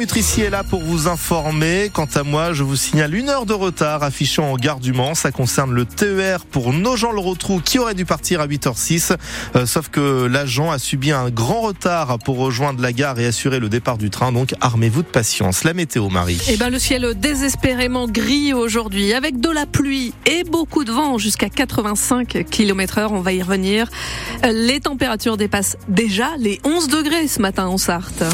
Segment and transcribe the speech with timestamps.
[0.00, 1.90] Mutrici est là pour vous informer.
[1.92, 5.14] Quant à moi, je vous signale une heure de retard affichant en gare du Mans.
[5.14, 9.14] Ça concerne le TER pour Nogent-le-Rotrou qui aurait dû partir à 8h06.
[9.56, 13.60] Euh, sauf que l'agent a subi un grand retard pour rejoindre la gare et assurer
[13.60, 14.32] le départ du train.
[14.32, 15.64] Donc armez-vous de patience.
[15.64, 16.40] La météo, Marie.
[16.48, 21.18] Eh ben, le ciel désespérément gris aujourd'hui avec de la pluie et beaucoup de vent
[21.18, 23.12] jusqu'à 85 km heure.
[23.12, 23.90] On va y revenir.
[24.50, 28.24] Les températures dépassent déjà les 11 degrés ce matin en Sarthe.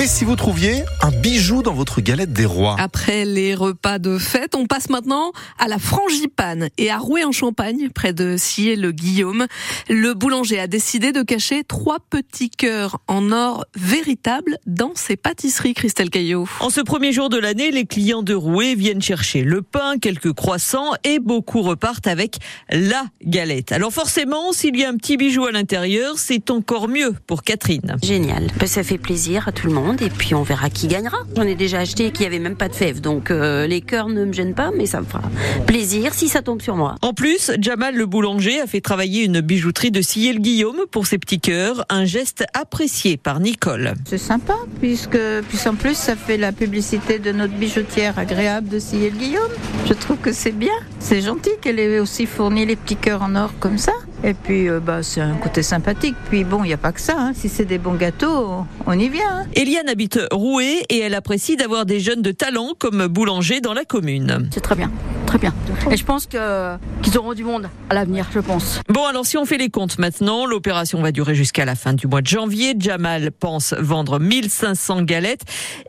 [0.00, 4.16] Et si vous trouviez un bijou dans votre galette des rois Après les repas de
[4.16, 9.46] fête, on passe maintenant à la frangipane et à Rouet en Champagne, près de Sillé-le-Guillaume.
[9.90, 15.74] Le boulanger a décidé de cacher trois petits cœurs en or véritable dans ses pâtisseries,
[15.74, 16.48] Christelle Caillot.
[16.60, 20.32] En ce premier jour de l'année, les clients de Rouet viennent chercher le pain, quelques
[20.32, 22.38] croissants et beaucoup repartent avec
[22.70, 23.70] la galette.
[23.70, 27.96] Alors forcément, s'il y a un petit bijou à l'intérieur, c'est encore mieux pour Catherine.
[28.02, 28.46] Génial.
[28.58, 31.18] Ben, ça fait plaisir à tout le monde et puis on verra qui gagnera.
[31.36, 34.24] J'en ai déjà acheté qui avait même pas de fèves, donc euh, les cœurs ne
[34.24, 35.22] me gênent pas, mais ça me fera
[35.66, 36.96] plaisir si ça tombe sur moi.
[37.02, 41.40] En plus, Jamal le boulanger a fait travailler une bijouterie de Sillé-le-Guillaume pour ses petits
[41.40, 43.94] cœurs, un geste apprécié par Nicole.
[44.04, 45.18] C'est sympa, puisque
[45.66, 49.50] en plus ça fait la publicité de notre bijoutière agréable de Sillé-le-Guillaume.
[49.86, 50.72] Je trouve que c'est bien.
[50.98, 53.92] C'est gentil qu'elle ait aussi fourni les petits cœurs en or comme ça.
[54.22, 56.14] Et puis, euh, bah, c'est un côté sympathique.
[56.28, 57.14] Puis bon, il n'y a pas que ça.
[57.18, 57.32] Hein.
[57.34, 59.22] Si c'est des bons gâteaux, on y vient.
[59.30, 59.46] Hein.
[59.54, 63.84] Eliane habite Rouet et elle apprécie d'avoir des jeunes de talent comme boulanger dans la
[63.84, 64.48] commune.
[64.52, 64.90] C'est très bien,
[65.26, 65.54] très bien.
[65.90, 68.80] Et je pense que qu'ils auront du monde à l'avenir, je pense.
[68.88, 72.06] Bon, alors si on fait les comptes maintenant, l'opération va durer jusqu'à la fin du
[72.06, 72.74] mois de janvier.
[72.78, 75.42] Jamal pense vendre 1500 galettes.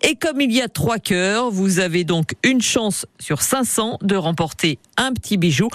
[0.03, 4.15] Et comme il y a trois cœurs, vous avez donc une chance sur 500 de
[4.15, 5.67] remporter un petit bijou.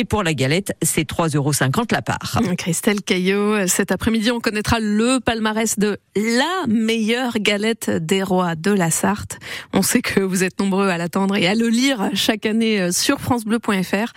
[0.00, 1.50] Et pour la galette, c'est 3,50 euros
[1.90, 2.40] la part.
[2.56, 8.70] Christelle Caillot, cet après-midi, on connaîtra le palmarès de la meilleure galette des rois de
[8.70, 9.40] la Sarthe.
[9.72, 13.20] On sait que vous êtes nombreux à l'attendre et à le lire chaque année sur
[13.20, 14.12] francebleu.fr.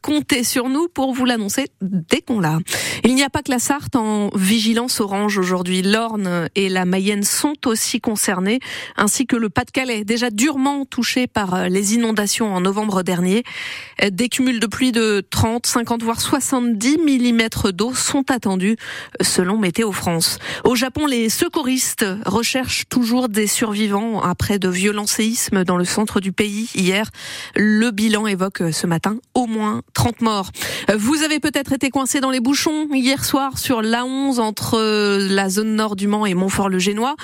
[0.00, 2.58] Comptez sur nous pour vous l'annoncer dès qu'on l'a.
[3.04, 5.82] Il n'y a pas que la Sarthe en vigilance orange aujourd'hui.
[5.82, 8.58] L'Orne et la Mayenne sont aussi concernés,
[8.96, 13.42] ainsi que le Pas-de-Calais, déjà durement touché par les inondations en novembre dernier.
[14.10, 18.76] Des cumuls de pluie de 30, 50, voire 70 mm d'eau sont attendus
[19.20, 20.38] selon Météo France.
[20.64, 26.20] Au Japon, les secouristes recherchent toujours des survivants après de violents séismes dans le centre
[26.20, 27.10] du pays hier.
[27.56, 30.50] Le bilan évoque ce matin au moins 30 morts.
[30.96, 34.78] Vous avez peut-être été coincé dans les bouchons hier soir sur l'A11 entre
[35.28, 37.16] la zone nord du Mans et Montfort-le-Génois.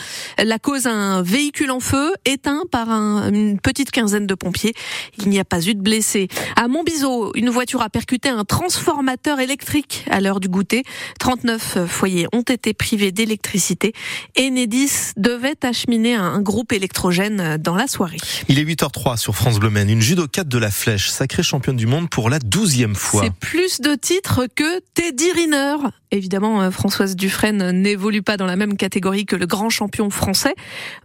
[0.43, 4.75] La cause, un véhicule en feu éteint par une petite quinzaine de pompiers.
[5.19, 6.29] Il n'y a pas eu de blessés.
[6.57, 10.85] À Montbiseau, une voiture a percuté un transformateur électrique à l'heure du goûter.
[11.19, 13.93] 39 foyers ont été privés d'électricité.
[14.39, 18.19] Enedis devait acheminer un groupe électrogène dans la soirée.
[18.49, 19.91] Il est 8h03 sur France Bleu Maine.
[19.91, 23.23] Une judocate de la flèche, sacrée championne du monde pour la douzième fois.
[23.25, 25.77] C'est plus de titres que Teddy Riner.
[26.11, 30.55] Évidemment, euh, Françoise Dufresne n'évolue pas dans la même catégorie que le grand champion français,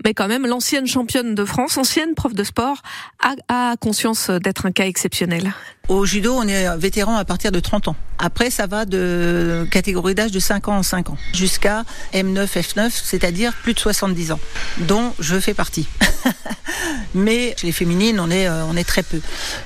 [0.05, 2.81] mais quand même, l'ancienne championne de France, ancienne prof de sport,
[3.19, 3.35] a,
[3.71, 5.53] a conscience d'être un cas exceptionnel.
[5.87, 7.95] Au judo, on est vétéran à partir de 30 ans.
[8.17, 11.83] Après, ça va de catégorie d'âge de 5 ans en 5 ans jusqu'à
[12.13, 14.39] M9, F9, c'est-à-dire plus de 70 ans,
[14.81, 15.87] dont je fais partie.
[17.13, 19.19] Mais chez les féminines, on est, euh, on est très peu.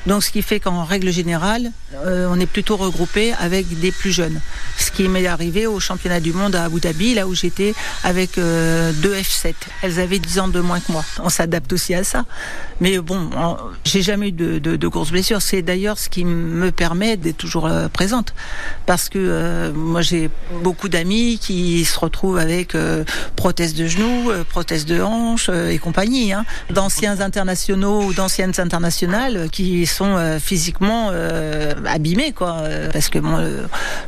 [0.05, 1.71] Donc, ce qui fait qu'en règle générale,
[2.05, 4.39] euh, on est plutôt regroupé avec des plus jeunes.
[4.77, 8.37] Ce qui m'est arrivé au championnat du monde à Abu Dhabi, là où j'étais avec
[8.37, 9.53] euh, deux F7.
[9.81, 11.03] Elles avaient 10 ans de moins que moi.
[11.19, 12.25] On s'adapte aussi à ça.
[12.81, 13.29] Mais bon,
[13.83, 15.41] j'ai jamais eu de, de, grosses blessures.
[15.41, 18.33] C'est d'ailleurs ce qui me permet d'être toujours présente.
[18.85, 20.29] Parce que moi, j'ai
[20.63, 23.03] beaucoup d'amis qui se retrouvent avec euh,
[23.35, 26.33] prothèses de genoux, prothèses de hanches et compagnie.
[26.33, 26.45] Hein.
[26.69, 31.11] D'anciens internationaux ou d'anciennes internationales qui sont physiquement
[31.85, 32.63] abîmés, quoi.
[32.91, 33.37] Parce que bon,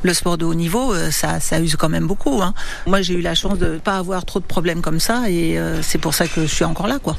[0.03, 2.41] le, sport de haut niveau, ça, ça use quand même beaucoup.
[2.41, 2.53] Hein.
[2.85, 5.99] Moi, j'ai eu la chance de pas avoir trop de problèmes comme ça et c'est
[5.99, 7.17] pour ça que je suis encore là, quoi.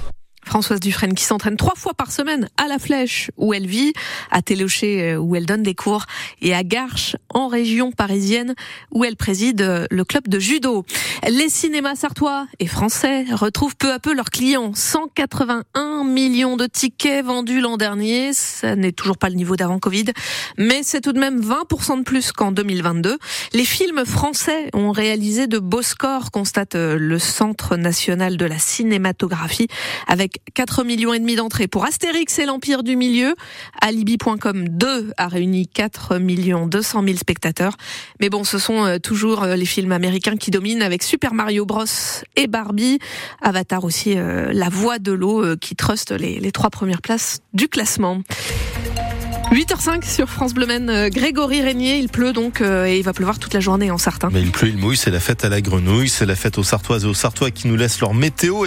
[0.48, 3.92] Françoise Dufresne qui s'entraîne trois fois par semaine à La Flèche où elle vit,
[4.30, 6.06] à Télocher euh, où elle donne des cours
[6.40, 8.54] et à Garches en région parisienne
[8.90, 10.86] où elle préside euh, le club de judo.
[11.28, 14.72] Les cinémas sartois et français retrouvent peu à peu leurs clients.
[14.74, 18.32] 181 millions de tickets vendus l'an dernier.
[18.32, 20.06] Ça n'est toujours pas le niveau d'avant Covid,
[20.56, 23.18] mais c'est tout de même 20% de plus qu'en 2022.
[23.52, 28.58] Les films français ont réalisé de beaux scores, constate euh, le Centre national de la
[28.58, 29.68] cinématographie
[30.06, 31.68] avec avec 4 millions et demi d'entrées.
[31.68, 33.34] Pour Astérix et l'Empire du Milieu,
[33.80, 37.76] Alibi.com 2 a réuni 4 millions 200 000 spectateurs.
[38.20, 41.64] Mais bon, ce sont euh, toujours euh, les films américains qui dominent avec Super Mario
[41.64, 41.84] Bros
[42.36, 42.98] et Barbie.
[43.42, 48.22] Avatar aussi, euh, La Voix de l'eau qui truste les, trois premières places du classement.
[49.52, 51.08] 8h05 sur France Bleu Maine.
[51.08, 54.24] Grégory Régnier, il pleut donc et il va pleuvoir toute la journée en Sarthe.
[54.30, 56.62] Mais il pleut, il mouille, c'est la fête à la grenouille, c'est la fête aux
[56.62, 58.66] Sartoises et aux Sartois qui nous laissent leur météo.